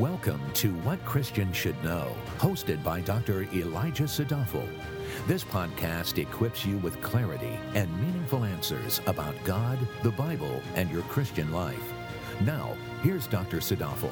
[0.00, 3.42] Welcome to What Christians Should Know, hosted by Dr.
[3.52, 4.66] Elijah Sadafel.
[5.26, 11.02] This podcast equips you with clarity and meaningful answers about God, the Bible, and your
[11.02, 11.92] Christian life.
[12.46, 13.58] Now, here's Dr.
[13.58, 14.10] Sadafel.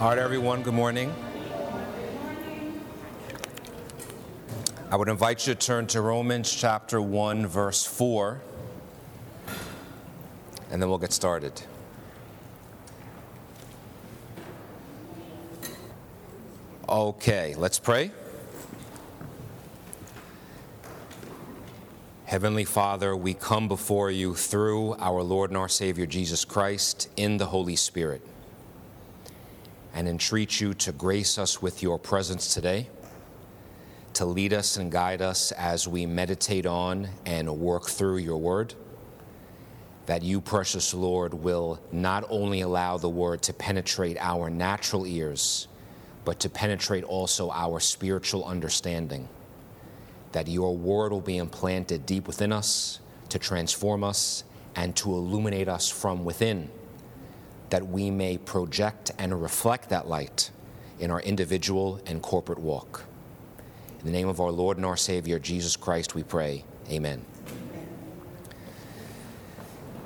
[0.00, 1.14] All right, everyone, good morning.
[4.90, 8.42] I would invite you to turn to Romans chapter 1, verse 4,
[10.70, 11.62] and then we'll get started.
[16.90, 18.10] Okay, let's pray.
[22.24, 27.36] Heavenly Father, we come before you through our Lord and our Savior Jesus Christ in
[27.36, 28.22] the Holy Spirit
[29.94, 32.88] and entreat you to grace us with your presence today,
[34.14, 38.74] to lead us and guide us as we meditate on and work through your word.
[40.06, 45.68] That you, precious Lord, will not only allow the word to penetrate our natural ears,
[46.24, 49.28] but to penetrate also our spiritual understanding.
[50.32, 54.44] That your word will be implanted deep within us to transform us
[54.76, 56.70] and to illuminate us from within,
[57.70, 60.50] that we may project and reflect that light
[60.98, 63.04] in our individual and corporate walk.
[63.98, 66.64] In the name of our Lord and our Savior, Jesus Christ, we pray.
[66.90, 67.24] Amen.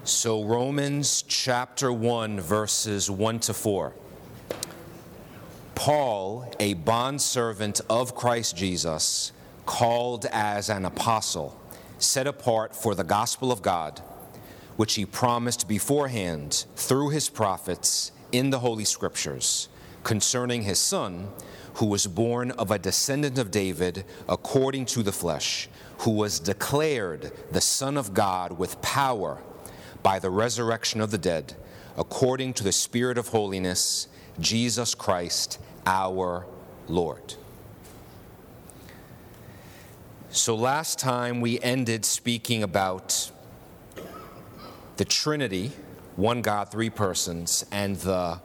[0.05, 3.95] So, Romans chapter 1, verses 1 to 4.
[5.75, 9.33] Paul, a bondservant of Christ Jesus,
[9.67, 11.59] called as an apostle,
[11.99, 14.01] set apart for the gospel of God,
[14.77, 19.69] which he promised beforehand through his prophets in the Holy Scriptures,
[20.03, 21.29] concerning his Son,
[21.75, 27.33] who was born of a descendant of David according to the flesh, who was declared
[27.51, 29.39] the Son of God with power
[30.03, 31.55] by the resurrection of the dead,
[31.97, 34.09] according to the Spirit of holiness,
[34.41, 36.47] Jesus Christ our
[36.89, 37.35] Lord.
[40.31, 43.31] So, last time we ended speaking about
[44.97, 45.71] the Trinity,
[46.17, 48.41] one God, three persons, and the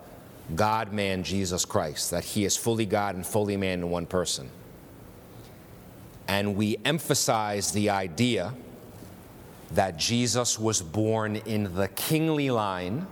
[0.56, 4.50] God man Jesus Christ, that he is fully God and fully man in one person.
[6.28, 8.54] And we emphasized the idea
[9.72, 13.08] that Jesus was born in the kingly line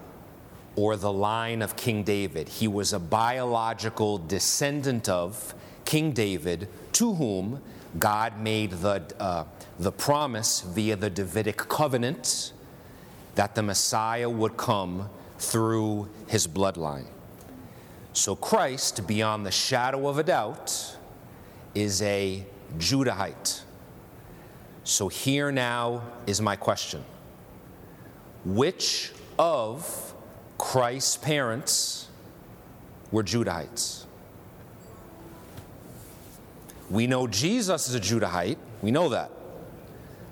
[0.78, 2.48] or the line of King David.
[2.48, 7.62] He was a biological descendant of King David, to whom
[7.98, 9.46] God made the, uh,
[9.80, 12.54] the promise via the Davidic covenant
[13.34, 17.08] that the Messiah would come through his bloodline.
[18.14, 20.96] So Christ, beyond the shadow of a doubt,
[21.74, 22.46] is a
[22.78, 23.62] Judahite.
[24.84, 27.04] So here now is my question
[28.46, 30.07] Which of
[30.58, 32.08] Christ's parents
[33.12, 34.06] were Judahites.
[36.90, 39.32] We know Jesus is a Judahite, we know that.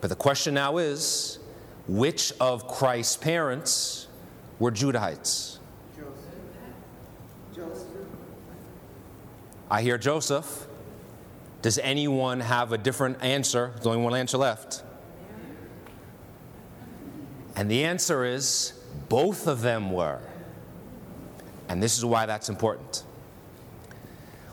[0.02, 1.40] But the question now is
[1.88, 4.08] which of Christ's parents
[4.60, 5.58] were Judahites?
[7.56, 7.86] Joseph.
[9.70, 10.68] I hear Joseph.
[11.62, 13.72] Does anyone have a different answer?
[13.74, 14.84] There's only one answer left.
[17.56, 18.74] And the answer is
[19.10, 20.20] both of them were.
[21.68, 23.04] And this is why that's important.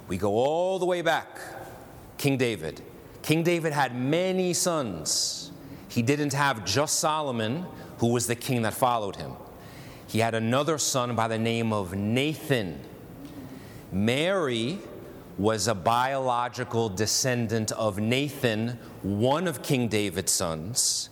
[0.09, 1.39] We go all the way back.
[2.19, 2.83] King David.
[3.23, 5.53] King David had many sons.
[5.89, 7.67] He didn't have just Solomon,
[7.99, 9.33] who was the king that followed him.
[10.07, 12.81] He had another son by the name of Nathan.
[13.91, 14.79] Mary
[15.39, 21.11] was a biological descendant of Nathan, one of King David's sons.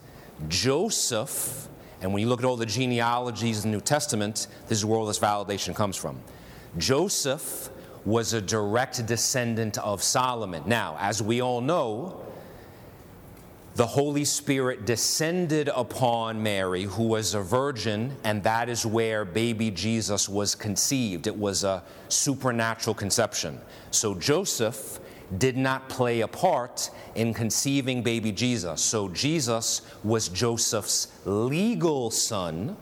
[0.48, 1.68] Joseph
[2.00, 4.98] and when you look at all the genealogies in the New Testament, this is where
[4.98, 6.18] all this validation comes from.
[6.78, 7.70] Joseph
[8.04, 10.62] was a direct descendant of Solomon.
[10.66, 12.24] Now, as we all know,
[13.74, 19.70] the Holy Spirit descended upon Mary, who was a virgin, and that is where baby
[19.70, 21.26] Jesus was conceived.
[21.26, 23.60] It was a supernatural conception.
[23.90, 24.99] So Joseph
[25.38, 28.80] did not play a part in conceiving baby Jesus.
[28.80, 32.76] So Jesus was Joseph's legal son,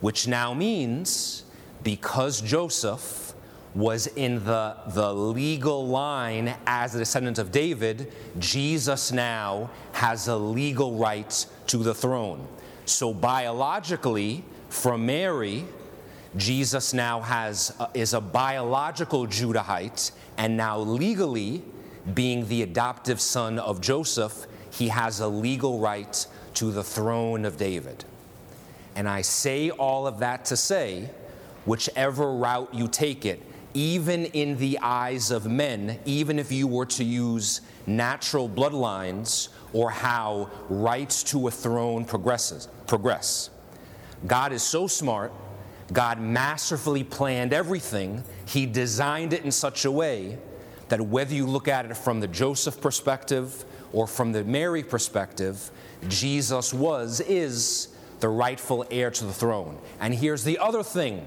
[0.00, 1.44] which now means
[1.82, 3.34] because Joseph
[3.74, 10.36] was in the, the legal line as a descendant of David, Jesus now has a
[10.36, 12.46] legal right to the throne.
[12.84, 15.64] So biologically, from Mary,
[16.36, 21.62] Jesus now has, uh, is a biological Judahite, and now legally,
[22.14, 27.56] being the adoptive son of Joseph, he has a legal right to the throne of
[27.56, 28.04] David.
[28.94, 31.10] And I say all of that to say,
[31.64, 33.42] whichever route you take it,
[33.74, 39.90] even in the eyes of men, even if you were to use natural bloodlines or
[39.90, 43.50] how rights to a throne progresses, progress.
[44.26, 45.32] God is so smart,
[45.92, 50.38] God masterfully planned everything, He designed it in such a way
[50.88, 55.70] that whether you look at it from the Joseph perspective or from the Mary perspective,
[56.08, 57.88] Jesus was, is
[58.20, 59.78] the rightful heir to the throne.
[60.00, 61.26] And here's the other thing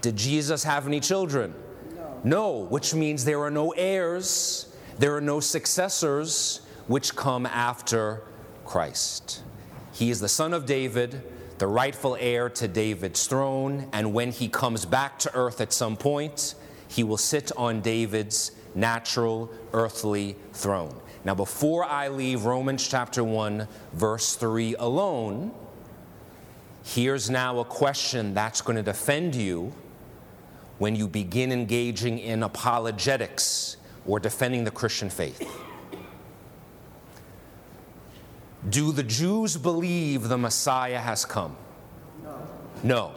[0.00, 1.54] Did Jesus have any children?
[1.96, 2.20] No.
[2.24, 8.22] no, which means there are no heirs, there are no successors which come after
[8.64, 9.42] Christ.
[9.92, 11.22] He is the son of David,
[11.58, 15.96] the rightful heir to David's throne, and when he comes back to earth at some
[15.96, 16.54] point,
[16.88, 20.94] he will sit on David's natural earthly throne.
[21.24, 25.52] Now, before I leave Romans chapter 1, verse 3 alone,
[26.84, 29.72] here's now a question that's going to defend you
[30.78, 33.76] when you begin engaging in apologetics
[34.06, 35.42] or defending the Christian faith.
[38.68, 41.56] Do the Jews believe the Messiah has come?
[42.22, 42.38] No.
[42.82, 43.12] No.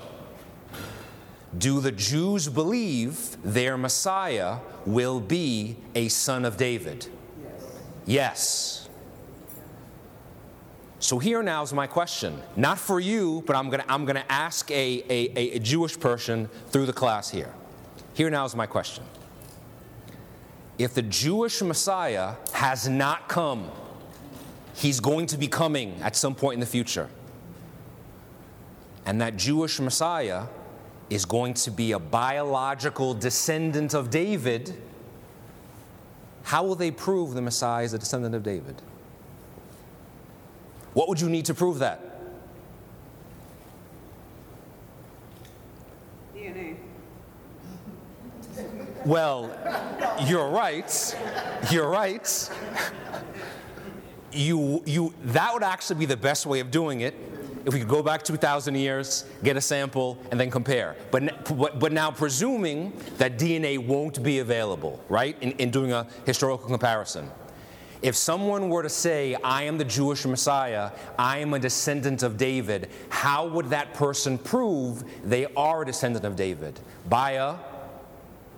[1.57, 7.07] Do the Jews believe their Messiah will be a son of David?
[7.41, 7.63] Yes.
[8.05, 8.89] yes.
[10.99, 12.39] So here now is my question.
[12.55, 16.47] Not for you, but I'm going to I'm to ask a, a, a Jewish person
[16.67, 17.53] through the class here.
[18.13, 19.03] Here now is my question.
[20.77, 23.69] If the Jewish Messiah has not come,
[24.75, 27.09] he's going to be coming at some point in the future.
[29.05, 30.45] And that Jewish Messiah
[31.09, 34.75] is going to be a biological descendant of David
[36.43, 38.81] how will they prove the Messiah is a descendant of David?
[40.93, 42.01] What would you need to prove that?
[46.35, 46.75] DNA.
[49.05, 49.49] Well,
[50.27, 51.15] you're right.
[51.71, 52.49] You're right.
[54.31, 57.15] You, you, that would actually be the best way of doing it
[57.65, 60.95] if we could go back 2,000 years, get a sample, and then compare.
[61.11, 66.07] But, but, but now, presuming that DNA won't be available, right, in, in doing a
[66.25, 67.29] historical comparison.
[68.01, 72.35] If someone were to say, I am the Jewish Messiah, I am a descendant of
[72.35, 76.79] David, how would that person prove they are a descendant of David?
[77.07, 77.55] By a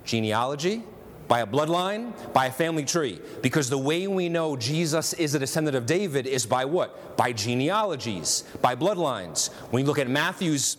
[0.05, 0.83] genealogy?
[1.27, 3.19] By a bloodline, by a family tree.
[3.41, 7.17] Because the way we know Jesus is a descendant of David is by what?
[7.17, 9.51] By genealogies, by bloodlines.
[9.71, 10.77] When you look at Matthew's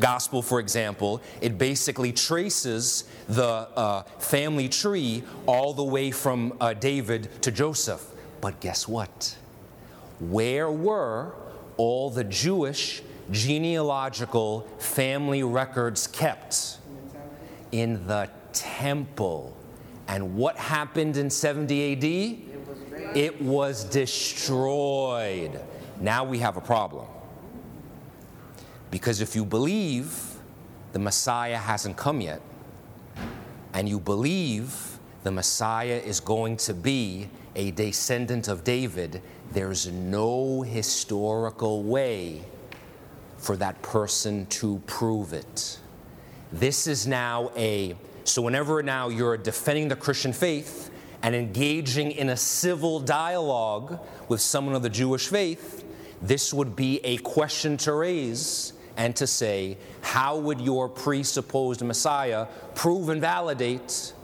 [0.00, 6.74] gospel, for example, it basically traces the uh, family tree all the way from uh,
[6.74, 8.04] David to Joseph.
[8.40, 9.36] But guess what?
[10.20, 11.34] Where were
[11.76, 16.78] all the Jewish genealogical family records kept?
[17.72, 19.53] In the temple.
[20.08, 23.16] And what happened in 70 AD?
[23.16, 25.60] It was, destroyed.
[26.00, 27.06] Now we have a problem.
[28.90, 30.36] Because if you believe
[30.92, 32.40] the Messiah hasn't come yet,
[33.72, 39.22] and you believe the Messiah is going to be a descendant of David,
[39.52, 42.42] there's no historical way
[43.38, 45.78] for that person to prove it.
[46.52, 50.90] This is now a so, whenever now you're defending the Christian faith
[51.22, 55.84] and engaging in a civil dialogue with someone of the Jewish faith,
[56.22, 62.46] this would be a question to raise and to say, how would your presupposed Messiah
[62.74, 64.14] prove and validate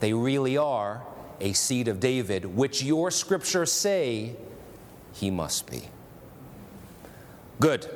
[0.00, 1.02] they really are
[1.40, 4.34] a seed of David, which your scriptures say
[5.12, 5.82] he must be?
[7.60, 7.88] Good.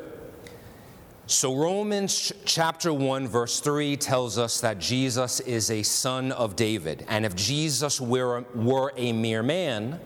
[1.28, 7.04] So, Romans chapter 1, verse 3 tells us that Jesus is a son of David.
[7.08, 9.98] And if Jesus were, were a mere man,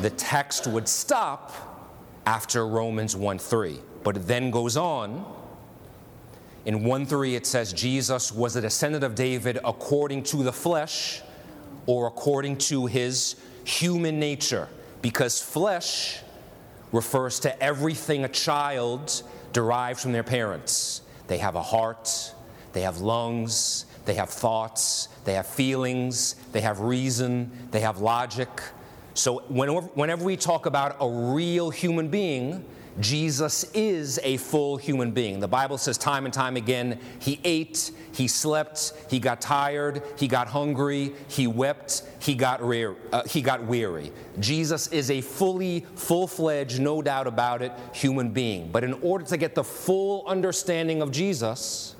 [0.00, 1.54] the text would stop
[2.26, 3.78] after Romans 1 3.
[4.02, 5.24] But it then goes on.
[6.64, 11.22] In 1 3, it says Jesus was a descendant of David according to the flesh
[11.86, 14.66] or according to his human nature,
[15.02, 16.18] because flesh
[16.90, 21.02] refers to everything a child derived from their parents.
[21.26, 22.34] They have a heart,
[22.72, 28.48] they have lungs, they have thoughts, they have feelings, they have reason, they have logic.
[29.14, 32.64] So, whenever, whenever we talk about a real human being,
[33.00, 35.40] Jesus is a full human being.
[35.40, 40.28] The Bible says time and time again he ate, he slept, he got tired, he
[40.28, 44.12] got hungry, he wept, he got, uh, he got weary.
[44.38, 48.70] Jesus is a fully, full fledged, no doubt about it, human being.
[48.70, 51.96] But in order to get the full understanding of Jesus,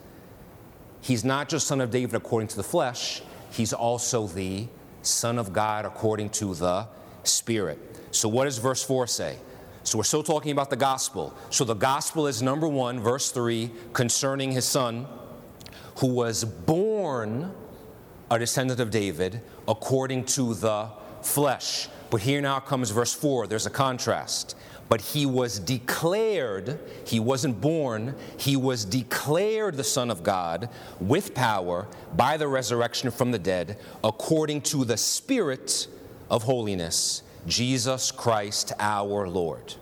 [1.00, 4.68] he's not just son of David according to the flesh, he's also the
[5.02, 6.86] son of God according to the
[7.24, 7.78] spirit.
[8.10, 9.38] So, what does verse 4 say?
[9.90, 11.34] So, we're still talking about the gospel.
[11.50, 15.04] So, the gospel is number one, verse 3, concerning his son,
[15.96, 17.52] who was born
[18.30, 20.90] a descendant of David according to the
[21.22, 21.88] flesh.
[22.08, 23.48] But here now comes verse 4.
[23.48, 24.54] There's a contrast.
[24.88, 30.68] But he was declared, he wasn't born, he was declared the Son of God
[31.00, 35.88] with power by the resurrection from the dead, according to the Spirit
[36.30, 39.74] of holiness, Jesus Christ our Lord.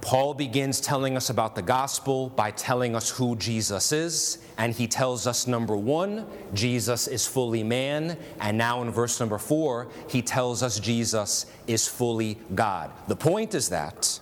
[0.00, 4.38] Paul begins telling us about the gospel by telling us who Jesus is.
[4.56, 8.16] And he tells us, number one, Jesus is fully man.
[8.40, 12.92] And now in verse number four, he tells us Jesus is fully God.
[13.08, 14.20] The point is that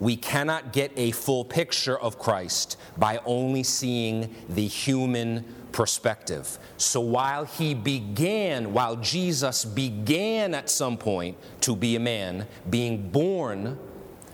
[0.00, 6.56] we cannot get a full picture of Christ by only seeing the human perspective.
[6.76, 13.10] So while he began, while Jesus began at some point to be a man, being
[13.10, 13.76] born,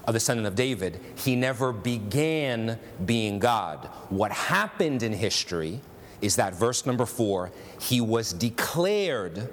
[0.07, 3.87] a descendant of David, he never began being God.
[4.11, 5.81] What happened in history
[6.21, 9.49] is that verse number four, he was declared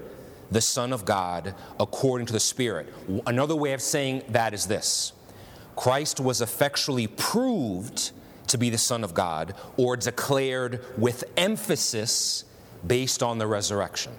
[0.51, 2.94] the Son of God according to the Spirit.
[3.25, 5.13] Another way of saying that is this
[5.77, 8.12] Christ was effectually proved
[8.50, 12.46] to be the Son of God or declared with emphasis
[12.86, 14.13] based on the resurrection.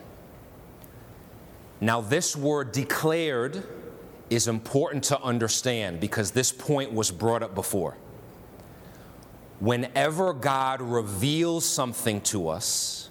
[1.80, 3.62] Now, this word declared
[4.30, 7.96] is important to understand because this point was brought up before.
[9.60, 13.10] Whenever God reveals something to us,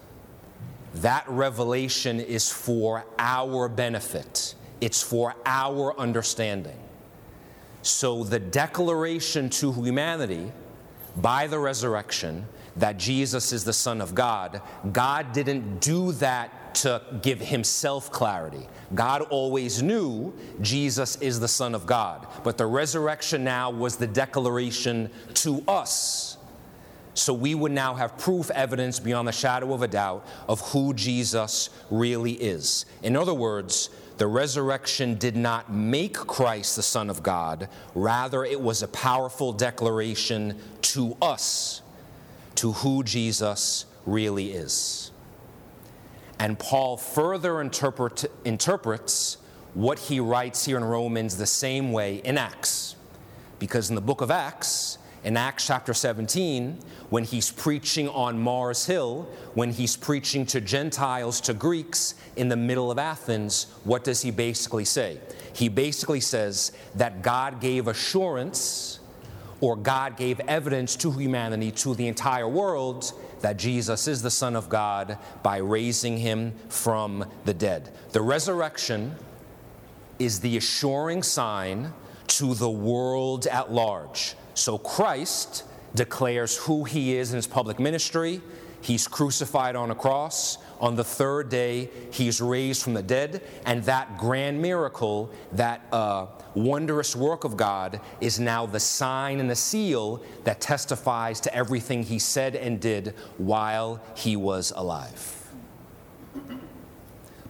[0.96, 6.78] that revelation is for our benefit, it's for our understanding.
[7.82, 10.52] So the declaration to humanity
[11.18, 12.46] by the resurrection
[12.76, 18.68] that Jesus is the Son of God, God didn't do that to give himself clarity.
[18.94, 24.08] God always knew Jesus is the Son of God, but the resurrection now was the
[24.08, 26.38] declaration to us.
[27.16, 30.94] So we would now have proof, evidence beyond the shadow of a doubt of who
[30.94, 32.86] Jesus really is.
[33.02, 38.60] In other words, the resurrection did not make Christ the Son of God, rather, it
[38.60, 41.82] was a powerful declaration to us
[42.56, 45.12] to who Jesus really is.
[46.40, 49.38] And Paul further interpret, interprets
[49.74, 52.96] what he writes here in Romans the same way in Acts.
[53.60, 54.98] Because in the book of Acts,
[55.28, 56.80] in Acts chapter 17,
[57.10, 62.56] when he's preaching on Mars Hill, when he's preaching to Gentiles, to Greeks in the
[62.56, 65.20] middle of Athens, what does he basically say?
[65.52, 69.02] He basically says that God gave assurance
[69.60, 74.56] or God gave evidence to humanity, to the entire world, that Jesus is the Son
[74.56, 77.90] of God by raising him from the dead.
[78.14, 79.14] The resurrection
[80.20, 81.92] is the assuring sign
[82.28, 84.34] to the world at large.
[84.58, 88.42] So Christ declares who he is in his public ministry.
[88.82, 90.58] He's crucified on a cross.
[90.80, 93.44] On the third day, he's raised from the dead.
[93.68, 99.50] And that grand miracle, that uh, wondrous work of God, is now the sign and
[99.50, 105.52] the seal that testifies to everything he said and did while he was alive.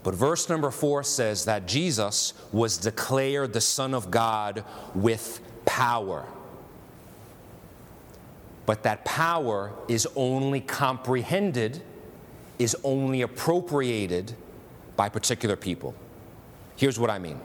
[0.02, 4.62] But verse number four says that Jesus was declared the Son of God
[4.94, 6.26] with power.
[8.68, 11.82] But that power is only comprehended
[12.58, 14.34] is only appropriated
[14.94, 15.94] by particular people.
[16.76, 17.40] Here's what I mean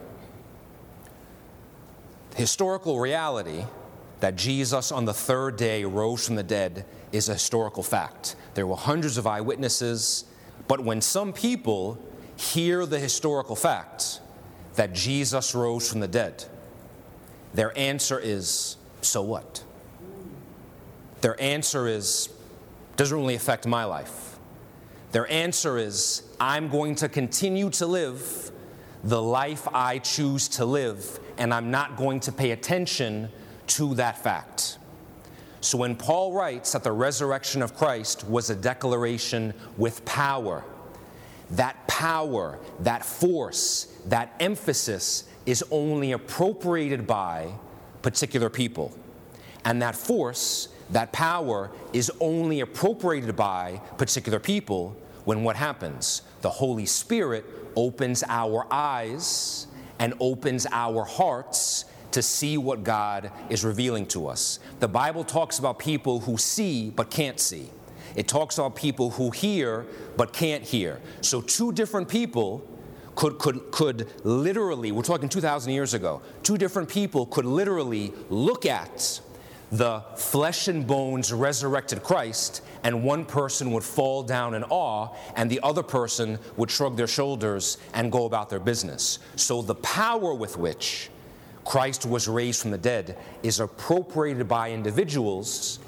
[2.36, 3.64] historical reality
[4.20, 8.36] that Jesus on the third day rose from the dead is a historical fact.
[8.52, 10.26] There were hundreds of eyewitnesses,
[10.68, 11.98] but when some people
[12.36, 14.20] hear the historical fact
[14.74, 16.44] that Jesus rose from the dead,
[17.54, 19.64] their answer is, so what?
[21.24, 22.28] Their answer is,
[22.96, 24.38] doesn't really affect my life.
[25.12, 28.50] Their answer is I'm going to continue to live
[29.04, 33.30] the life I choose to live, and I'm not going to pay attention
[33.68, 34.76] to that fact.
[35.62, 40.62] So when Paul writes that the resurrection of Christ was a declaration with power,
[41.52, 47.50] that power, that force, that emphasis is only appropriated by
[48.02, 48.92] particular people.
[49.64, 56.22] And that force, that power is only appropriated by particular people when what happens?
[56.42, 57.44] The Holy Spirit
[57.76, 59.66] opens our eyes
[59.98, 64.60] and opens our hearts to see what God is revealing to us.
[64.80, 67.70] The Bible talks about people who see but can't see.
[68.14, 69.86] It talks about people who hear
[70.16, 71.00] but can't hear.
[71.22, 72.64] So, two different people
[73.16, 78.66] could, could, could literally, we're talking 2,000 years ago, two different people could literally look
[78.66, 79.20] at
[79.78, 85.50] the flesh and bones resurrected Christ, and one person would fall down in awe, and
[85.50, 89.18] the other person would shrug their shoulders and go about their business.
[89.34, 91.10] So, the power with which
[91.64, 95.80] Christ was raised from the dead is appropriated by individuals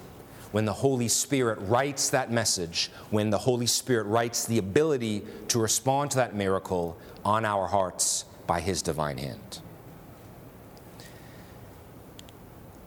[0.50, 5.61] when the Holy Spirit writes that message, when the Holy Spirit writes the ability to
[5.61, 9.61] respond to that miracle on our hearts by His divine hand.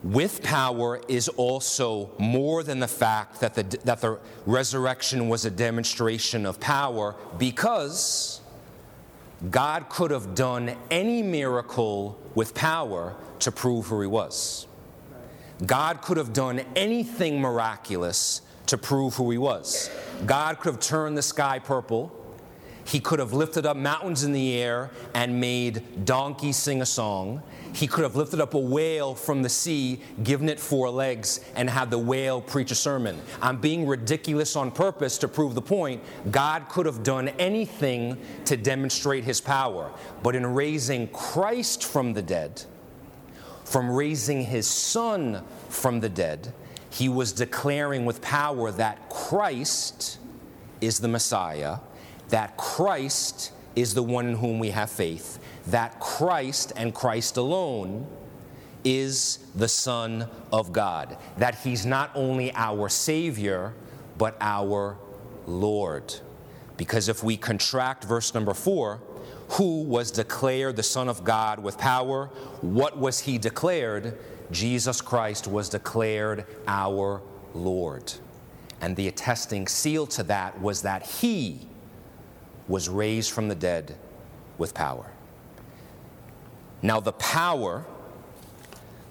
[0.02, 5.50] With power is also more than the fact that the, that the resurrection was a
[5.50, 8.40] demonstration of power because
[9.50, 14.66] God could have done any miracle with power to prove who He was.
[15.66, 19.90] God could have done anything miraculous to prove who he was.
[20.26, 22.16] God could have turned the sky purple.
[22.90, 27.40] He could have lifted up mountains in the air and made donkeys sing a song.
[27.72, 31.70] He could have lifted up a whale from the sea, given it four legs, and
[31.70, 33.16] had the whale preach a sermon.
[33.40, 36.02] I'm being ridiculous on purpose to prove the point.
[36.32, 39.92] God could have done anything to demonstrate his power.
[40.24, 42.64] But in raising Christ from the dead,
[43.62, 46.52] from raising his son from the dead,
[46.90, 50.18] he was declaring with power that Christ
[50.80, 51.76] is the Messiah,
[52.30, 58.06] that Christ is the one in whom we have faith, that Christ and Christ alone
[58.82, 63.74] is the Son of God, that he's not only our Savior,
[64.18, 64.96] but our
[65.46, 66.14] Lord.
[66.76, 69.00] Because if we contract verse number four,
[69.50, 72.26] who was declared the Son of God with power.
[72.60, 74.16] What was he declared?
[74.52, 77.20] Jesus Christ was declared our
[77.52, 78.12] Lord.
[78.80, 81.66] And the attesting seal to that was that he
[82.70, 83.96] was raised from the dead
[84.56, 85.10] with power.
[86.82, 87.84] Now, the power,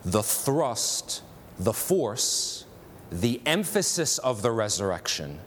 [0.04, 1.22] the thrust,
[1.60, 2.66] the force,
[3.12, 5.40] the emphasis of the resurrection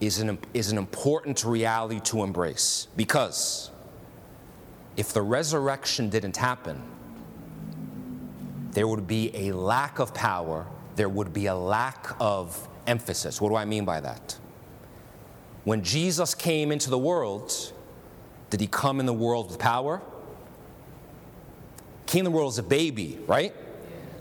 [0.00, 3.70] is an, is an important reality to embrace because
[4.96, 6.80] if the resurrection didn't happen,
[8.70, 13.40] there would be a lack of power, there would be a lack of emphasis.
[13.40, 14.38] What do I mean by that?
[15.68, 17.52] When Jesus came into the world,
[18.48, 20.00] did he come in the world with power?
[22.06, 23.54] Came in the world as a baby, right?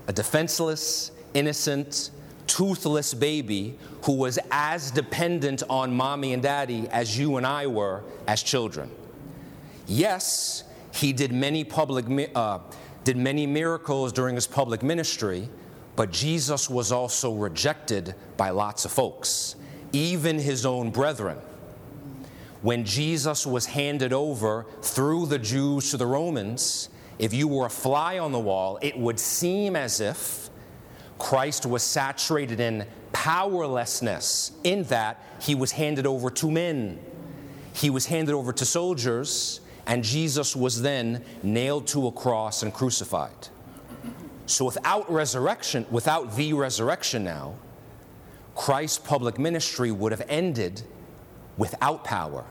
[0.07, 2.11] A defenseless, innocent,
[2.47, 8.03] toothless baby who was as dependent on mommy and daddy as you and I were
[8.27, 8.91] as children.
[9.85, 12.59] Yes, he did many public uh,
[13.05, 15.47] did many miracles during his public ministry,
[15.95, 19.55] but Jesus was also rejected by lots of folks,
[19.93, 21.37] even his own brethren.
[22.61, 27.69] When Jesus was handed over through the Jews to the Romans, if you were a
[27.69, 30.49] fly on the wall, it would seem as if
[31.17, 36.99] Christ was saturated in powerlessness, in that he was handed over to men,
[37.73, 42.73] he was handed over to soldiers, and Jesus was then nailed to a cross and
[42.73, 43.47] crucified.
[44.45, 47.55] So without resurrection, without the resurrection now,
[48.57, 50.81] Christ's public ministry would have ended
[51.57, 52.43] without power,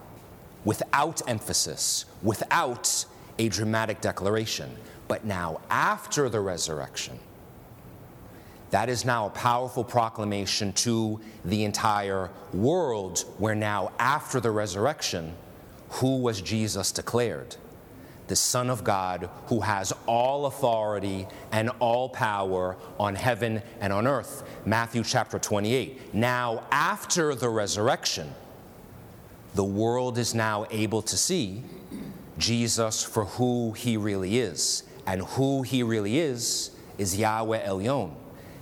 [0.64, 3.04] without emphasis, without
[3.38, 4.74] a dramatic declaration.
[5.08, 7.18] But now, after the resurrection,
[8.70, 15.34] that is now a powerful proclamation to the entire world, where now, after the resurrection,
[15.90, 17.56] who was Jesus declared?
[18.28, 24.06] The Son of God who has all authority and all power on heaven and on
[24.06, 24.42] earth.
[24.64, 26.14] Matthew chapter 28.
[26.14, 28.34] Now, after the resurrection,
[29.54, 31.62] the world is now able to see
[32.38, 34.82] Jesus for who he really is.
[35.06, 38.12] And who he really is is Yahweh Elyon,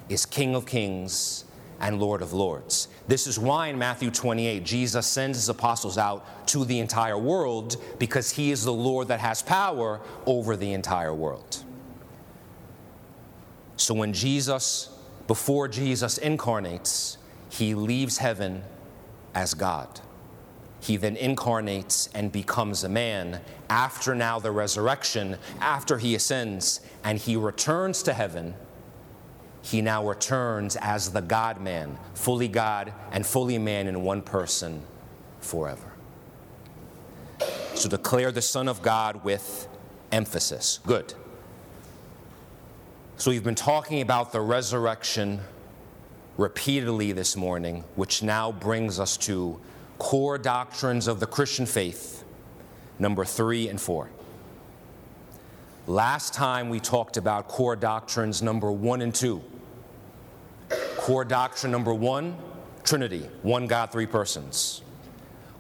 [0.09, 1.45] is King of kings
[1.81, 2.89] and Lord of lords.
[3.07, 7.77] This is why in Matthew 28, Jesus sends his apostles out to the entire world
[7.99, 11.65] because he is the Lord that has power over the entire world.
[13.77, 14.89] So when Jesus,
[15.27, 17.19] before Jesus incarnates,
[17.51, 18.63] he leaves heaven
[19.35, 20.01] as God.
[20.81, 27.19] He then incarnates and becomes a man after now the resurrection, after he ascends, and
[27.19, 28.55] he returns to heaven
[29.65, 34.83] he now returns as the God man, fully God and fully man in one person
[35.41, 35.91] forever.
[37.75, 39.67] So declare the Son of God with
[40.13, 40.81] emphasis.
[40.87, 41.15] Good.
[43.17, 45.41] So, we've been talking about the resurrection
[46.37, 49.59] repeatedly this morning, which now brings us to
[49.99, 52.23] core doctrines of the Christian faith,
[52.99, 54.11] number three and four.
[55.87, 59.43] Last time we talked about core doctrines number one and two.
[60.97, 62.37] Core doctrine number one,
[62.83, 64.83] Trinity, one God, three persons.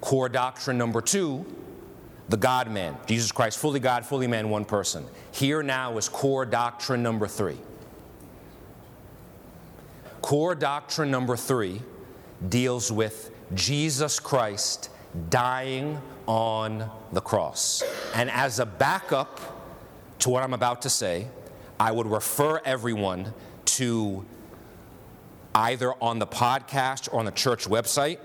[0.01, 1.44] Core doctrine number two,
[2.29, 5.05] the God man, Jesus Christ, fully God, fully man, one person.
[5.33, 7.59] Here now is core doctrine number three.
[10.23, 11.83] Core doctrine number three
[12.49, 14.90] deals with Jesus Christ
[15.29, 17.83] dying on the cross.
[18.14, 19.40] And as a backup
[20.20, 21.29] to what I'm about to say,
[21.79, 23.35] I would refer everyone
[23.66, 24.25] to
[25.55, 28.19] either on the podcast or on the church website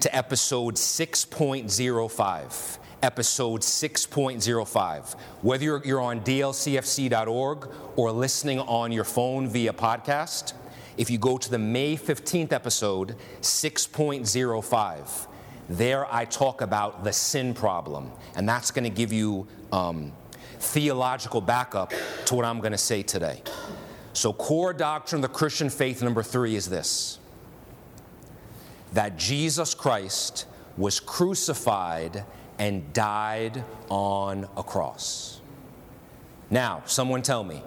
[0.00, 5.14] to episode 6.05 episode 6.05.
[5.42, 10.54] Whether you're, you're on dlcfc.org or listening on your phone via podcast,
[10.96, 15.26] if you go to the May 15th episode, 6.05,
[15.68, 18.10] there I talk about the sin problem.
[18.34, 20.12] And that's going to give you um,
[20.58, 21.92] theological backup
[22.26, 23.42] to what I'm going to say today.
[24.16, 27.18] So, core doctrine of the Christian faith number three is this
[28.94, 30.46] that Jesus Christ
[30.78, 32.24] was crucified
[32.58, 35.42] and died on a cross.
[36.48, 37.62] Now, someone tell me,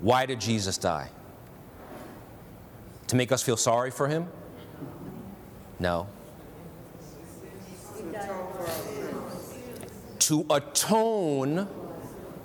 [0.00, 1.08] why did Jesus die?
[3.06, 4.28] To make us feel sorry for him?
[5.80, 6.06] No.
[10.18, 11.66] To atone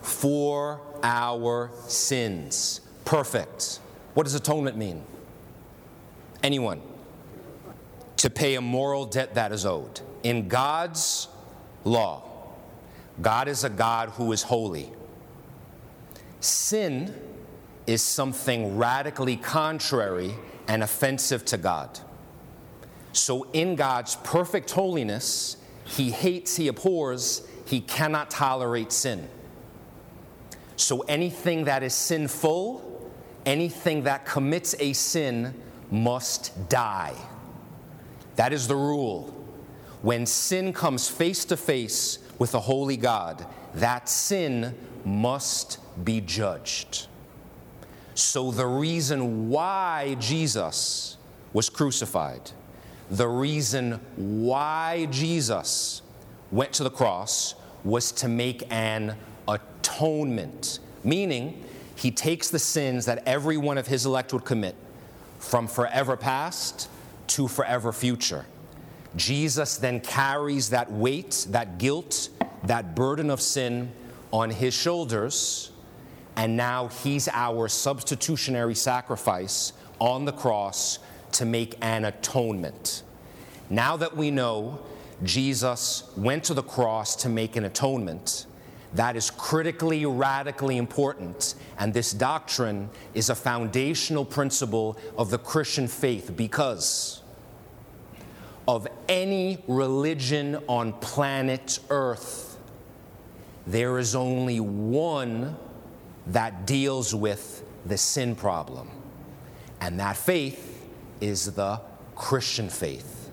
[0.02, 2.82] for our sins.
[3.06, 3.80] Perfect.
[4.14, 5.04] What does atonement mean?
[6.44, 6.82] Anyone?
[8.18, 10.02] To pay a moral debt that is owed.
[10.24, 11.28] In God's
[11.84, 12.24] law,
[13.22, 14.92] God is a God who is holy.
[16.40, 17.14] Sin
[17.86, 20.36] is something radically contrary
[20.68, 22.00] and offensive to God.
[23.14, 29.30] So, in God's perfect holiness, He hates, He abhors, He cannot tolerate sin.
[30.78, 33.12] So, anything that is sinful,
[33.48, 35.56] anything that commits a sin,
[35.90, 37.16] must die.
[38.36, 39.34] That is the rule.
[40.04, 47.08] When sin comes face to face with a holy God, that sin must be judged.
[48.14, 51.18] So, the reason why Jesus
[51.54, 52.52] was crucified,
[53.10, 56.04] the reason why Jesus
[56.52, 59.16] went to the cross was to make an
[59.88, 61.64] atonement, meaning
[61.96, 64.76] he takes the sins that every one of his elect would commit
[65.40, 66.90] from forever past
[67.28, 68.46] to forever future.
[69.16, 72.30] Jesus then carries that weight, that guilt,
[72.64, 73.92] that burden of sin
[74.32, 75.72] on his shoulders
[76.38, 81.00] and now he's our substitutionary sacrifice on the cross
[81.32, 83.02] to make an atonement.
[83.72, 84.80] Now that we know
[85.24, 88.46] Jesus went to the cross to make an atonement,
[88.98, 91.54] that is critically, radically important.
[91.78, 97.22] And this doctrine is a foundational principle of the Christian faith because
[98.68, 102.58] of any religion on planet Earth,
[103.68, 105.56] there is only one
[106.26, 108.90] that deals with the sin problem.
[109.80, 110.88] And that faith
[111.22, 111.80] is the
[112.16, 113.30] Christian faith.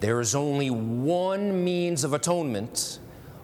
[0.00, 2.98] There is only one means of atonement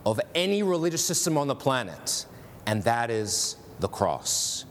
[0.07, 2.27] of any religious system on the planet,
[2.67, 4.64] and that is the cross.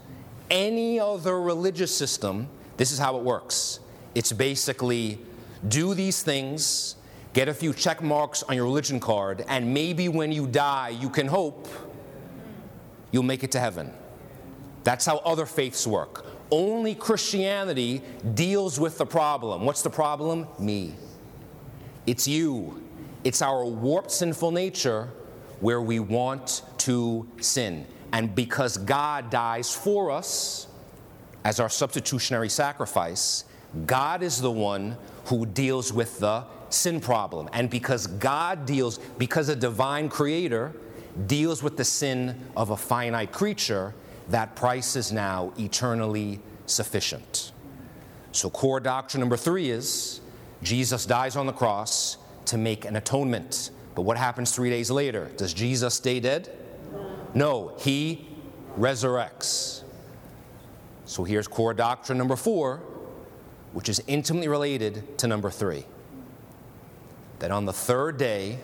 [0.50, 3.80] Any other religious system, this is how it works.
[4.14, 5.20] It's basically
[5.68, 6.96] do these things,
[7.34, 11.10] get a few check marks on your religion card, and maybe when you die, you
[11.10, 11.68] can hope
[13.12, 13.92] you'll make it to heaven.
[14.84, 16.26] That's how other faiths work.
[16.52, 18.02] Only Christianity
[18.36, 19.66] deals with the problem.
[19.66, 20.48] What's the problem?
[20.60, 20.94] Me.
[22.06, 22.84] It's you.
[23.24, 25.10] It's our warped sinful nature
[25.64, 27.88] where we want to sin.
[28.12, 30.68] And because God dies for us
[31.46, 33.46] as our substitutionary sacrifice,
[33.86, 34.98] God is the one
[35.28, 37.48] who deals with the sin problem.
[37.54, 40.74] And because God deals, because a divine creator
[41.28, 43.96] deals with the sin of a finite creature,
[44.30, 47.54] that price is now eternally sufficient.
[48.34, 50.20] So, core doctrine number three is
[50.62, 53.72] Jesus dies on the cross to make an atonement.
[53.96, 55.32] But what happens three days later?
[55.38, 56.50] Does Jesus stay dead?
[57.34, 58.28] No, he
[58.78, 59.84] resurrects.
[61.06, 62.78] So, here's core doctrine number four,
[63.74, 65.86] which is intimately related to number three.
[67.40, 68.60] That on the third day,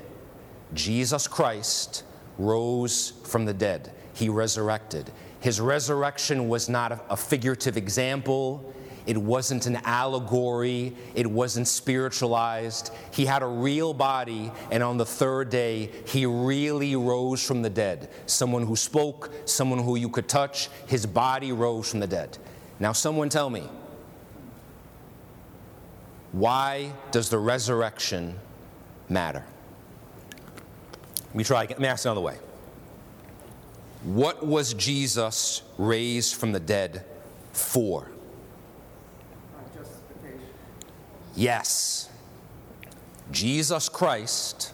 [0.73, 2.03] Jesus Christ
[2.37, 3.91] rose from the dead.
[4.13, 5.11] He resurrected.
[5.41, 8.73] His resurrection was not a, figurative example.
[9.05, 10.95] It wasn't an allegory.
[11.15, 12.91] It wasn't spiritualized.
[13.12, 17.69] He had a real body, and on the third day, he really rose from the
[17.69, 18.09] dead.
[18.25, 22.38] Someone who spoke, someone who you could touch, his body rose from the dead.
[22.79, 23.67] Now, someone tell me,
[26.31, 28.39] why does the resurrection
[29.09, 29.43] matter?
[31.25, 31.75] Let me try again.
[31.77, 32.38] Let me ask another way.
[34.03, 37.05] What was Jesus raised from the dead
[37.51, 38.09] for?
[41.39, 42.10] Yes.
[43.32, 44.73] Jesus Christ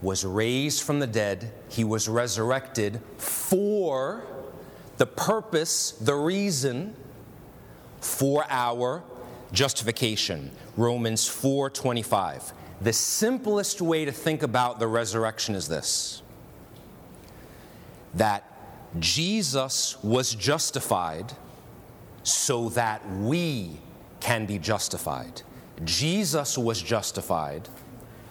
[0.00, 1.52] was raised from the dead.
[1.68, 4.24] He was resurrected for
[4.96, 6.96] the purpose, the reason
[8.00, 9.02] for our
[9.52, 10.50] justification.
[10.78, 12.54] Romans 4:25.
[12.80, 16.22] The simplest way to think about the resurrection is this.
[18.14, 18.44] That
[18.98, 21.34] Jesus was justified
[22.22, 23.78] so that we
[24.20, 25.42] can be justified.
[25.84, 27.68] Jesus was justified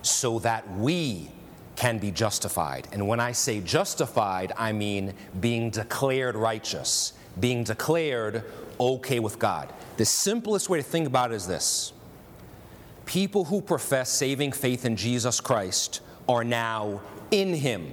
[0.02, 1.30] so that we
[1.76, 2.88] can be justified.
[2.92, 8.44] And when I say justified, I mean being declared righteous, being declared
[8.80, 9.72] okay with God.
[9.98, 11.94] The simplest way to think about it is this
[13.06, 17.92] people who profess saving faith in Jesus Christ are now in Him,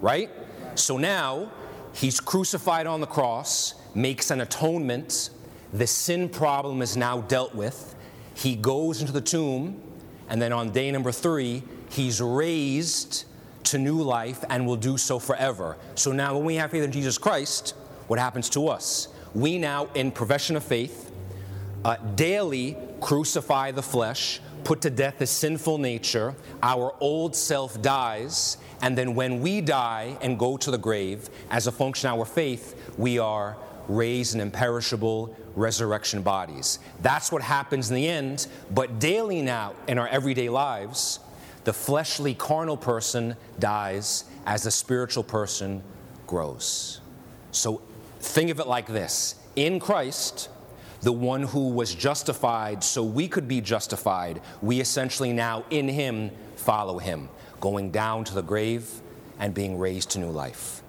[0.00, 0.30] right?
[0.74, 1.50] So now
[1.94, 5.30] He's crucified on the cross, makes an atonement
[5.72, 7.94] the sin problem is now dealt with.
[8.38, 9.82] He goes into the tomb,
[10.28, 13.24] and then on day number three, he's raised
[13.64, 15.76] to new life and will do so forever.
[15.96, 17.74] So now, when we have faith in Jesus Christ,
[18.06, 19.08] what happens to us?
[19.34, 21.10] We now, in profession of faith,
[21.84, 26.36] uh, daily crucify the flesh, put to death the sinful nature.
[26.62, 31.66] Our old self dies, and then when we die and go to the grave, as
[31.66, 33.56] a function of our faith, we are
[33.88, 36.78] raised in imperishable resurrection bodies.
[37.00, 41.20] That's what happens in the end, but daily now in our everyday lives,
[41.64, 45.82] the fleshly carnal person dies as the spiritual person
[46.26, 47.00] grows.
[47.50, 47.82] So
[48.20, 50.48] think of it like this in Christ,
[51.00, 56.30] the one who was justified so we could be justified, we essentially now in him
[56.56, 57.28] follow him,
[57.60, 58.88] going down to the grave
[59.38, 60.82] and being raised to new life.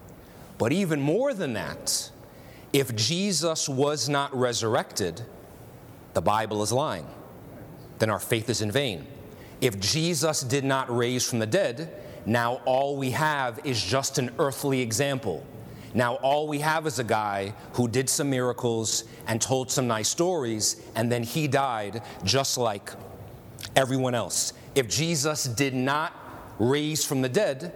[0.57, 2.11] But even more than that,
[2.71, 5.21] if Jesus was not resurrected,
[6.13, 7.07] the Bible is lying.
[7.97, 9.07] Then our faith is in vain.
[9.61, 11.93] If Jesus did not raise from the dead,
[12.25, 15.45] now all we have is just an earthly example.
[15.93, 20.07] Now all we have is a guy who did some miracles and told some nice
[20.07, 22.91] stories, and then he died just like
[23.75, 24.53] everyone else.
[24.75, 26.13] If Jesus did not
[26.59, 27.73] raise from the dead,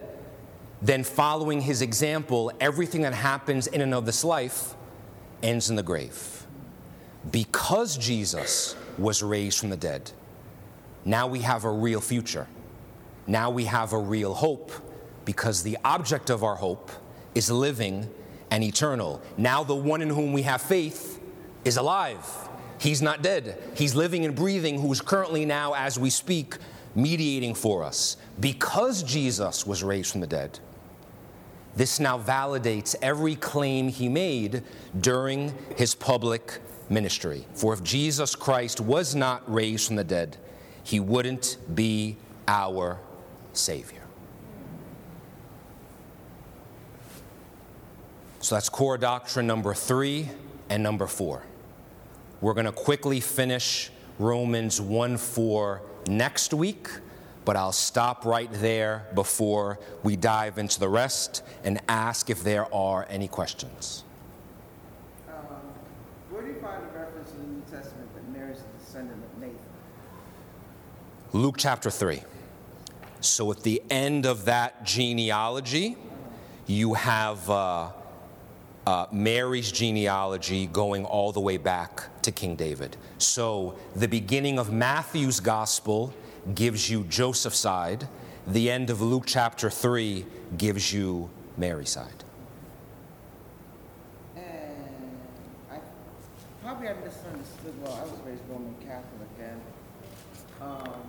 [0.82, 4.76] then following his example, everything that happens in and of this life
[5.44, 6.48] ends in the grave.
[7.32, 10.12] Because Jesus was raised from the dead,
[11.06, 12.48] now we have a real future.
[13.28, 14.72] Now we have a real hope
[15.26, 16.92] because the object of our hope
[17.36, 18.10] is living
[18.52, 19.22] and eternal.
[19.38, 21.22] Now the one in whom we have faith
[21.64, 22.26] is alive.
[22.80, 23.62] He's not dead.
[23.76, 26.58] He's living and breathing, who is currently now, as we speak,
[26.96, 28.18] mediating for us.
[28.40, 30.60] Because Jesus was raised from the dead,
[31.76, 34.64] this now validates every claim he made
[35.00, 36.60] during his public
[36.90, 37.46] ministry.
[37.54, 40.38] For if Jesus Christ was not raised from the dead,
[40.84, 43.00] he wouldn't be our
[43.54, 44.02] Savior.
[48.40, 50.30] So that's core doctrine number three
[50.70, 51.44] and number four.
[52.42, 56.90] We're going to quickly finish Romans 1 4 next week
[57.46, 62.74] but I'll stop right there before we dive into the rest and ask if there
[62.74, 64.04] are any questions.
[65.28, 65.36] Um,
[66.30, 69.42] where do you find the reference in the New Testament that Mary's a descendant of
[69.42, 69.58] Nathan?
[71.34, 72.22] Luke chapter 3.
[73.20, 75.98] So at the end of that genealogy,
[76.68, 77.92] you have uh,
[78.86, 82.98] uh, Mary's genealogy going all the way back to King David.
[83.18, 86.14] So the beginning of Matthew's gospel
[86.54, 88.08] gives you Joseph's side.
[88.48, 90.26] The end of Luke chapter 3
[90.58, 92.24] gives you Mary's side.
[94.36, 94.44] And
[95.72, 95.78] I
[96.62, 97.74] probably I misunderstood.
[97.82, 99.62] Well, I was raised Roman Catholic, and
[100.62, 101.02] um,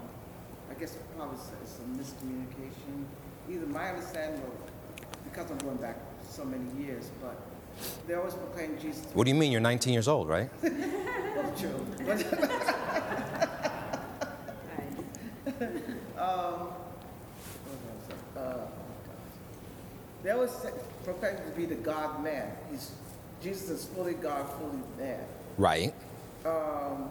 [0.70, 3.05] I guess probably it's a miscommunication.
[3.51, 5.97] Either my understanding, or because I'm going back
[6.29, 7.37] so many years, but
[8.07, 9.07] they always proclaim Jesus.
[9.14, 9.51] What do you mean?
[9.51, 10.49] You're 19 years old, right?
[10.62, 11.87] well, true.
[16.18, 16.68] um,
[18.36, 18.66] uh,
[20.22, 20.70] they always say,
[21.04, 22.50] proclaimed to be the God man.
[22.70, 22.92] He's
[23.44, 25.20] Jesus is fully God, fully man.
[25.58, 25.92] Right.
[26.46, 27.10] Um,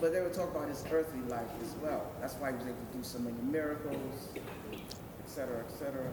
[0.00, 2.06] but they were talking about his earthly life as well.
[2.20, 6.06] That's why he was able to do so many miracles, et cetera, et cetera.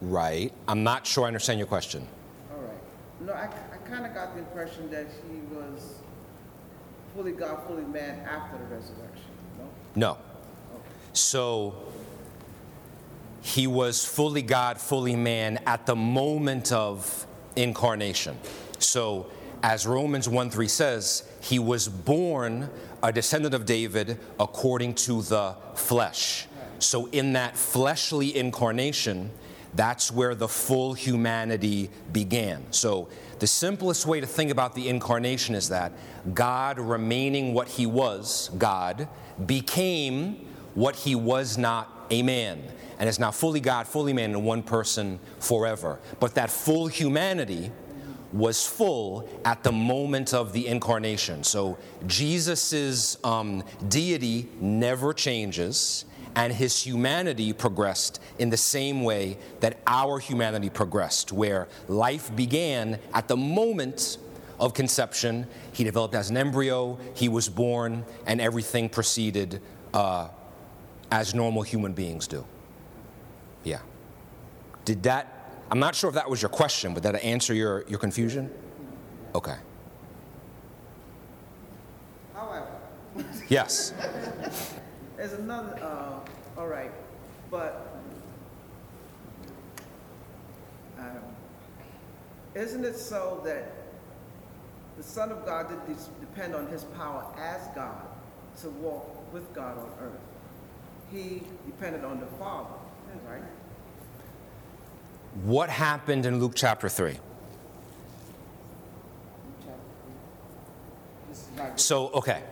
[0.00, 0.52] Right.
[0.68, 2.06] I'm not sure I understand your question.
[2.52, 3.26] All right.
[3.26, 5.94] No, I, I kind of got the impression that he was
[7.16, 9.30] fully God, fully man after the resurrection.
[9.58, 9.68] No?
[9.96, 10.18] No.
[11.14, 11.74] So
[13.44, 18.38] he was fully God, fully man at the moment of incarnation.
[18.78, 19.26] So,
[19.62, 22.68] as Romans 1 3 says, he was born
[23.02, 26.46] a descendant of David according to the flesh.
[26.78, 29.30] So, in that fleshly incarnation,
[29.74, 32.64] that's where the full humanity began.
[32.72, 33.08] So,
[33.40, 35.92] the simplest way to think about the incarnation is that
[36.32, 39.06] God, remaining what he was, God,
[39.44, 42.62] became what he was not, a man,
[42.98, 45.98] and is now fully God, fully man in one person forever.
[46.20, 47.70] But that full humanity
[48.32, 51.44] was full at the moment of the incarnation.
[51.44, 59.78] So Jesus' um, deity never changes, and his humanity progressed in the same way that
[59.86, 64.18] our humanity progressed, where life began at the moment
[64.58, 65.46] of conception.
[65.72, 69.60] He developed as an embryo, he was born, and everything proceeded
[69.92, 70.28] uh,
[71.14, 72.44] as normal human beings do.
[73.62, 73.78] Yeah.
[74.84, 75.30] Did that
[75.70, 78.50] I'm not sure if that was your question, but did that answer your, your confusion?
[79.34, 79.54] Okay.
[82.34, 82.66] However,
[83.48, 83.94] Yes.
[85.16, 86.90] there's another, uh, all right,
[87.50, 87.96] but
[90.98, 91.18] um,
[92.54, 93.72] isn't it so that
[94.96, 98.02] the Son of God did depend on his power as God
[98.62, 100.33] to walk with God on earth?
[101.10, 102.74] He depended on the Father,
[103.28, 103.42] right?
[105.44, 107.18] What happened in Luke chapter 3?
[111.28, 112.42] This is not So, okay,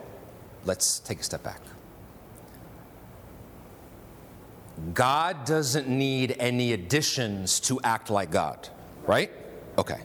[0.64, 1.60] let's take a step back.
[4.94, 8.68] God doesn't need any additions to act like God,
[9.06, 9.30] right?
[9.78, 10.00] Okay.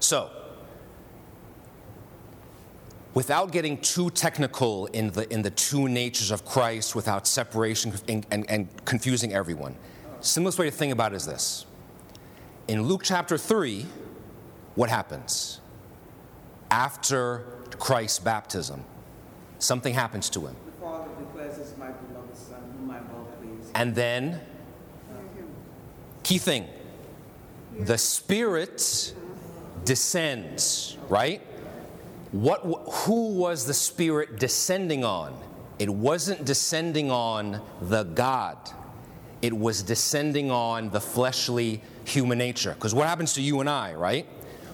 [0.00, 0.30] So,
[3.18, 8.24] without getting too technical in the, in the two natures of Christ, without separation and,
[8.30, 9.74] and, and confusing everyone,
[10.20, 11.66] simplest way to think about it is this.
[12.68, 13.86] In Luke chapter 3,
[14.76, 15.60] what happens?
[16.70, 17.42] After
[17.80, 18.84] Christ's baptism,
[19.58, 20.54] something happens to him.
[20.66, 23.72] The Father declares this my beloved Son, whom I well pleased.
[23.74, 24.40] And then,
[26.22, 26.68] key thing
[27.80, 29.12] the Spirit
[29.84, 31.42] descends, right?
[32.32, 35.34] What, who was the Spirit descending on?
[35.78, 38.58] It wasn't descending on the God,
[39.40, 42.74] it was descending on the fleshly human nature.
[42.74, 44.26] Because what happens to you and I, right?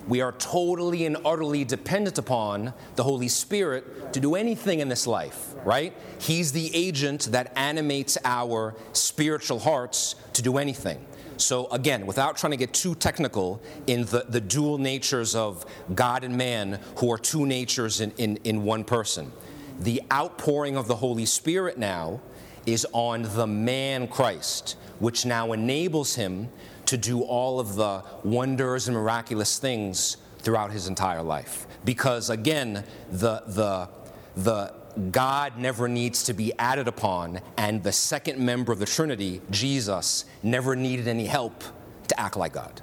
[0.09, 5.07] We are totally and utterly dependent upon the Holy Spirit to do anything in this
[5.07, 5.95] life, right?
[6.21, 11.05] He's the agent that animates our spiritual hearts to do anything.
[11.37, 16.25] So, again, without trying to get too technical in the, the dual natures of God
[16.25, 19.33] and man, who are two natures in, in, in one person,
[19.79, 22.21] the outpouring of the Holy Spirit now
[22.67, 26.49] is on the man Christ, which now enables him
[26.87, 31.67] to do all of the wonders and miraculous things throughout his entire life.
[31.85, 33.89] Because again, the, the,
[34.37, 34.75] the
[35.11, 40.25] God never needs to be added upon, and the second member of the Trinity, Jesus,
[40.43, 41.65] never needed any help
[42.09, 42.81] to act like God.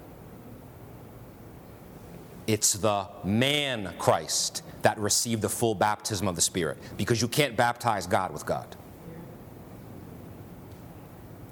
[2.48, 7.56] It's the man Christ that received the full baptism of the Spirit, because you can't
[7.56, 8.76] baptize God with God.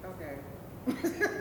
[0.04, 1.28] Okay.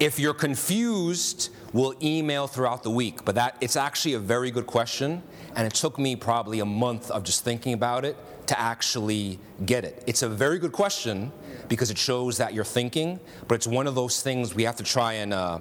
[0.00, 3.24] If you're confused, we'll email throughout the week.
[3.24, 5.22] But that it's actually a very good question,
[5.58, 8.16] and it took me probably a month of just thinking about it
[8.46, 10.04] to actually get it.
[10.06, 11.32] It's a very good question
[11.68, 13.18] because it shows that you're thinking,
[13.48, 15.58] but it's one of those things we have to try and uh,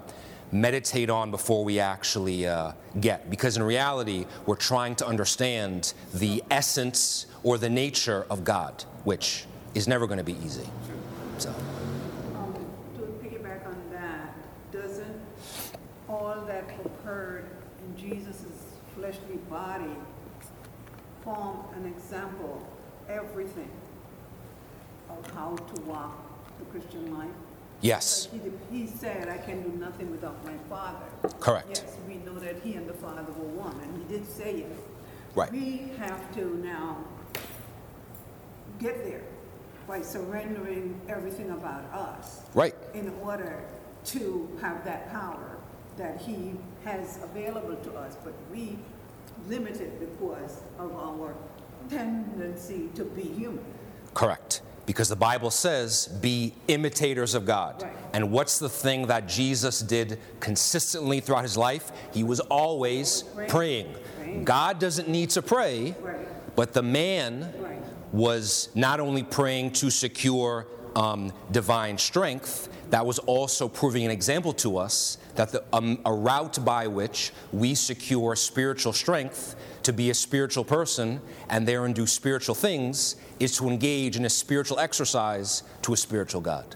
[0.51, 3.31] meditate on before we actually uh, get.
[3.31, 9.45] Because in reality, we're trying to understand the essence or the nature of God, which
[9.73, 10.69] is never going to be easy.
[11.39, 11.49] So.
[12.35, 12.53] Um,
[12.97, 14.35] To piggyback on that,
[14.71, 15.21] doesn't
[16.07, 17.49] all that occurred
[17.83, 18.43] in Jesus'
[18.97, 19.95] fleshly body
[21.27, 22.65] form an example,
[23.09, 23.69] everything,
[25.09, 26.15] of how to walk
[26.59, 27.27] the Christian life?
[27.81, 31.05] Yes, Like he, he said, I can do nothing without my Father.
[31.39, 31.67] correct.
[31.69, 34.75] Yes, we know that he and the Father were one, and he did say it.
[35.35, 35.51] Right.
[35.51, 36.97] We have to now
[38.79, 39.21] get there
[39.87, 42.73] by surrendering everything about us Right.
[42.93, 43.63] in order
[44.05, 45.57] to have that power
[45.97, 46.53] that he
[46.85, 48.77] has available to us, but we
[49.47, 51.33] limit it because of our
[51.89, 53.63] tendency to be human.
[54.13, 54.61] Correct.
[54.85, 57.83] Because the Bible says, be imitators of God.
[57.83, 57.91] Right.
[58.13, 61.91] And what's the thing that Jesus did consistently throughout his life?
[62.13, 63.49] He was always Praying.
[63.49, 63.95] praying.
[64.17, 64.43] Praying.
[64.45, 66.55] God doesn't need to pray, Right.
[66.55, 67.81] but the man Right.
[68.13, 74.51] was not only praying to secure um, divine strength, that was also proving an example
[74.53, 80.09] to us that the, um, a route by which we secure spiritual strength to be
[80.09, 85.63] a spiritual person and therein do spiritual things is to engage in a spiritual exercise
[85.81, 86.75] to a spiritual God.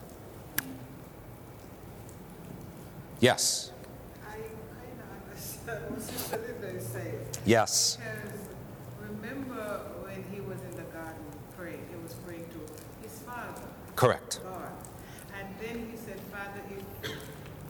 [3.20, 3.72] Yes.
[4.26, 4.48] I kind
[5.70, 7.20] of understand what is saying.
[7.46, 7.98] Yes.
[7.98, 8.40] Because
[9.00, 11.22] remember when he was in the garden
[11.58, 13.62] praying, he was praying to his father,
[13.96, 14.40] Correct.
[14.44, 14.72] God.
[15.38, 17.12] And then he said, Father, if,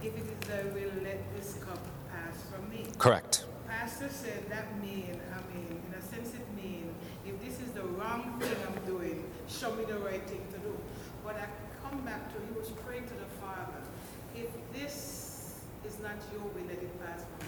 [0.04, 1.80] if it is thy will, let this cup
[2.10, 2.86] pass from me.
[3.02, 3.46] Correct.
[3.68, 6.94] Pastor said that mean, I mean, in a sense it mean,
[7.26, 10.78] if this is the wrong thing I'm doing, show me the right thing to do.
[11.26, 11.48] But I
[11.84, 13.82] come back to, he was praying to the Father,
[14.36, 17.48] if this is not your will, let it pass me.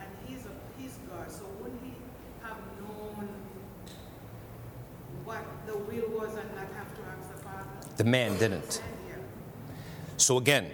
[0.00, 1.92] And he's a, he's God, so wouldn't he
[2.42, 3.28] have known
[5.24, 7.94] what the will was and not have to ask the Father?
[7.96, 8.82] The man didn't.
[10.16, 10.66] So again,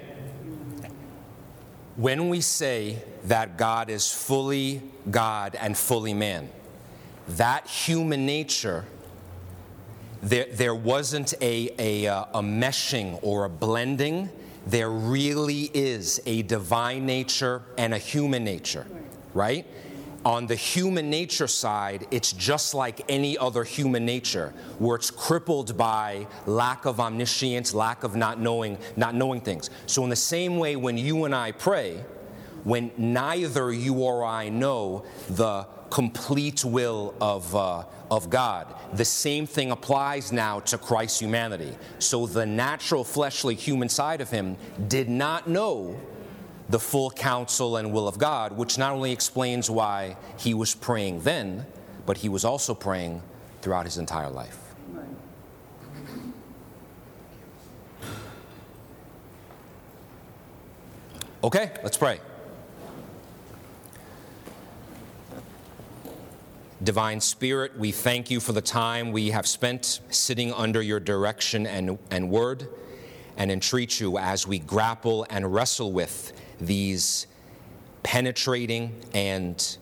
[1.96, 6.50] when we say that God is fully God and fully man,
[7.28, 8.84] that human nature,
[10.22, 14.28] there, there wasn't a, a, uh, a meshing or a blending.
[14.66, 18.86] There really is a divine nature and a human nature,
[19.32, 19.66] right?
[20.26, 25.76] On the human nature side, it's just like any other human nature, where it's crippled
[25.76, 29.70] by lack of omniscience, lack of not knowing, not knowing things.
[29.86, 32.04] So, in the same way, when you and I pray,
[32.64, 38.74] when neither you or I know the complete will of, uh, of God.
[38.94, 41.76] The same thing applies now to Christ's humanity.
[42.00, 44.56] So the natural, fleshly, human side of him
[44.88, 45.96] did not know
[46.68, 51.20] the full counsel and will of God, which not only explains why he was praying
[51.20, 51.66] then,
[52.04, 53.22] but he was also praying
[53.62, 54.66] throughout his entire life.
[61.44, 62.18] Okay, let's pray.
[66.82, 71.66] Divine Spirit, we thank you for the time we have spent sitting under your direction
[71.66, 72.68] and, and word,
[73.36, 77.26] and entreat you as we grapple and wrestle with these
[78.02, 79.78] penetrating and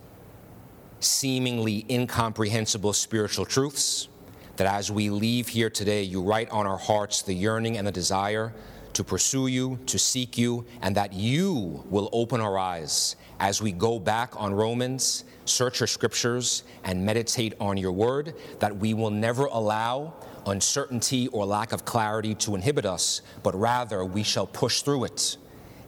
[1.00, 4.08] seemingly incomprehensible spiritual truths.
[4.56, 7.92] That as we leave here today, you write on our hearts the yearning and the
[7.92, 8.52] desire
[8.94, 13.72] to pursue you, to seek you, and that you will open our eyes as we
[13.72, 19.10] go back on Romans, search your scriptures, and meditate on your word, that we will
[19.10, 20.14] never allow
[20.46, 25.36] uncertainty or lack of clarity to inhibit us, but rather we shall push through it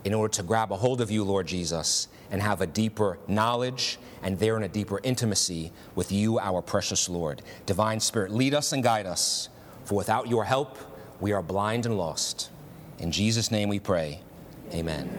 [0.07, 3.99] in order to grab a hold of you, Lord Jesus, and have a deeper knowledge
[4.23, 7.43] and therein a deeper intimacy with you, our precious Lord.
[7.67, 9.49] Divine Spirit, lead us and guide us,
[9.85, 10.79] for without your help,
[11.21, 12.51] we are blind and lost.
[13.01, 14.21] In Jesus' name we pray.
[14.73, 15.11] Amen.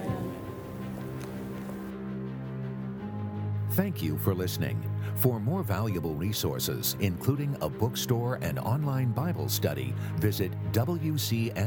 [3.72, 4.82] Thank you for listening.
[5.16, 11.58] For more valuable resources, including a bookstore and online Bible study, visit wcsk.org.